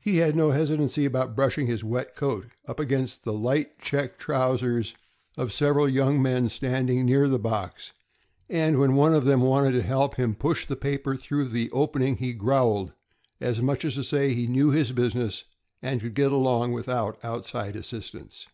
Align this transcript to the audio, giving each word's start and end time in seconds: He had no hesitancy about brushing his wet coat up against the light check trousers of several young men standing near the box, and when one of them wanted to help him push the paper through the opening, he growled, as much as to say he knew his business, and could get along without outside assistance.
He 0.00 0.16
had 0.16 0.34
no 0.34 0.52
hesitancy 0.52 1.04
about 1.04 1.36
brushing 1.36 1.66
his 1.66 1.84
wet 1.84 2.16
coat 2.16 2.46
up 2.66 2.80
against 2.80 3.24
the 3.24 3.32
light 3.34 3.78
check 3.78 4.16
trousers 4.18 4.94
of 5.36 5.52
several 5.52 5.86
young 5.86 6.22
men 6.22 6.48
standing 6.48 7.04
near 7.04 7.28
the 7.28 7.38
box, 7.38 7.92
and 8.48 8.78
when 8.78 8.94
one 8.94 9.12
of 9.12 9.26
them 9.26 9.42
wanted 9.42 9.72
to 9.72 9.82
help 9.82 10.14
him 10.14 10.34
push 10.34 10.64
the 10.64 10.76
paper 10.76 11.14
through 11.14 11.48
the 11.48 11.70
opening, 11.72 12.16
he 12.16 12.32
growled, 12.32 12.94
as 13.38 13.60
much 13.60 13.84
as 13.84 13.96
to 13.96 14.02
say 14.02 14.32
he 14.32 14.46
knew 14.46 14.70
his 14.70 14.92
business, 14.92 15.44
and 15.82 16.00
could 16.00 16.14
get 16.14 16.32
along 16.32 16.72
without 16.72 17.22
outside 17.22 17.76
assistance. 17.76 18.46